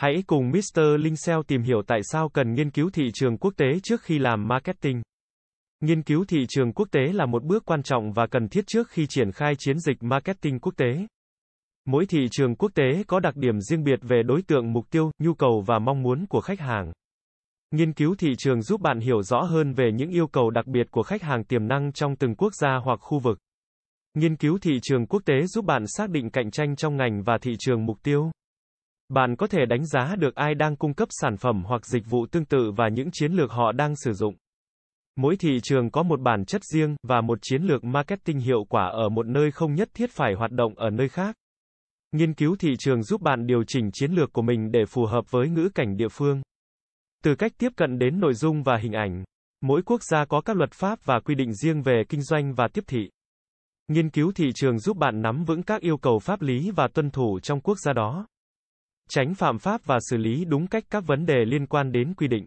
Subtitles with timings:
[0.00, 0.80] Hãy cùng Mr.
[0.98, 1.14] Linh
[1.46, 5.02] tìm hiểu tại sao cần nghiên cứu thị trường quốc tế trước khi làm marketing.
[5.80, 8.88] Nghiên cứu thị trường quốc tế là một bước quan trọng và cần thiết trước
[8.88, 11.06] khi triển khai chiến dịch marketing quốc tế.
[11.86, 15.10] Mỗi thị trường quốc tế có đặc điểm riêng biệt về đối tượng mục tiêu,
[15.18, 16.92] nhu cầu và mong muốn của khách hàng.
[17.70, 20.90] Nghiên cứu thị trường giúp bạn hiểu rõ hơn về những yêu cầu đặc biệt
[20.90, 23.38] của khách hàng tiềm năng trong từng quốc gia hoặc khu vực.
[24.14, 27.38] Nghiên cứu thị trường quốc tế giúp bạn xác định cạnh tranh trong ngành và
[27.38, 28.30] thị trường mục tiêu.
[29.10, 32.26] Bạn có thể đánh giá được ai đang cung cấp sản phẩm hoặc dịch vụ
[32.26, 34.34] tương tự và những chiến lược họ đang sử dụng.
[35.16, 38.86] Mỗi thị trường có một bản chất riêng và một chiến lược marketing hiệu quả
[38.86, 41.36] ở một nơi không nhất thiết phải hoạt động ở nơi khác.
[42.12, 45.30] Nghiên cứu thị trường giúp bạn điều chỉnh chiến lược của mình để phù hợp
[45.30, 46.42] với ngữ cảnh địa phương.
[47.24, 49.24] Từ cách tiếp cận đến nội dung và hình ảnh,
[49.60, 52.68] mỗi quốc gia có các luật pháp và quy định riêng về kinh doanh và
[52.68, 53.10] tiếp thị.
[53.88, 57.10] Nghiên cứu thị trường giúp bạn nắm vững các yêu cầu pháp lý và tuân
[57.10, 58.26] thủ trong quốc gia đó.
[59.12, 62.28] Tránh phạm pháp và xử lý đúng cách các vấn đề liên quan đến quy
[62.28, 62.46] định.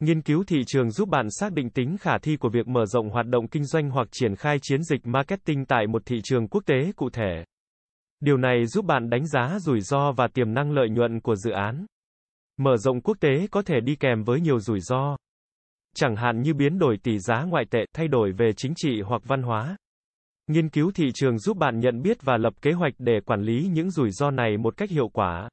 [0.00, 3.10] Nghiên cứu thị trường giúp bạn xác định tính khả thi của việc mở rộng
[3.10, 6.62] hoạt động kinh doanh hoặc triển khai chiến dịch marketing tại một thị trường quốc
[6.66, 7.44] tế cụ thể.
[8.20, 11.50] Điều này giúp bạn đánh giá rủi ro và tiềm năng lợi nhuận của dự
[11.50, 11.86] án.
[12.56, 15.16] Mở rộng quốc tế có thể đi kèm với nhiều rủi ro.
[15.96, 19.22] Chẳng hạn như biến đổi tỷ giá ngoại tệ, thay đổi về chính trị hoặc
[19.24, 19.76] văn hóa.
[20.46, 23.68] Nghiên cứu thị trường giúp bạn nhận biết và lập kế hoạch để quản lý
[23.72, 25.48] những rủi ro này một cách hiệu quả.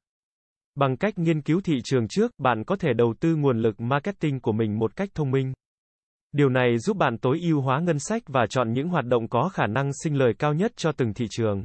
[0.78, 4.40] Bằng cách nghiên cứu thị trường trước, bạn có thể đầu tư nguồn lực marketing
[4.40, 5.52] của mình một cách thông minh.
[6.32, 9.48] Điều này giúp bạn tối ưu hóa ngân sách và chọn những hoạt động có
[9.48, 11.64] khả năng sinh lời cao nhất cho từng thị trường.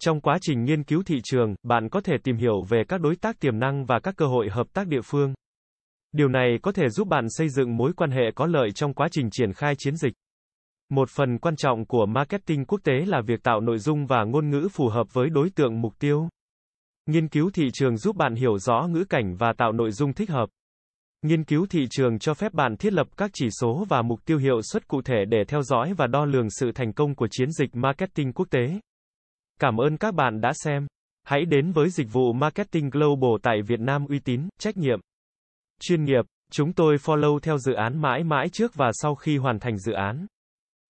[0.00, 3.16] Trong quá trình nghiên cứu thị trường, bạn có thể tìm hiểu về các đối
[3.16, 5.34] tác tiềm năng và các cơ hội hợp tác địa phương.
[6.12, 9.08] Điều này có thể giúp bạn xây dựng mối quan hệ có lợi trong quá
[9.10, 10.12] trình triển khai chiến dịch.
[10.90, 14.50] Một phần quan trọng của marketing quốc tế là việc tạo nội dung và ngôn
[14.50, 16.28] ngữ phù hợp với đối tượng mục tiêu.
[17.06, 20.30] Nghiên cứu thị trường giúp bạn hiểu rõ ngữ cảnh và tạo nội dung thích
[20.30, 20.48] hợp.
[21.22, 24.38] Nghiên cứu thị trường cho phép bạn thiết lập các chỉ số và mục tiêu
[24.38, 27.52] hiệu suất cụ thể để theo dõi và đo lường sự thành công của chiến
[27.52, 28.80] dịch marketing quốc tế.
[29.60, 30.86] Cảm ơn các bạn đã xem.
[31.24, 35.00] Hãy đến với dịch vụ Marketing Global tại Việt Nam uy tín, trách nhiệm,
[35.80, 36.24] chuyên nghiệp.
[36.52, 39.92] Chúng tôi follow theo dự án mãi mãi trước và sau khi hoàn thành dự
[39.92, 40.26] án.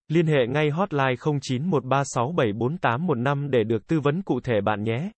[0.09, 5.11] Liên hệ ngay hotline 0913674815 để được tư vấn cụ thể bạn nhé.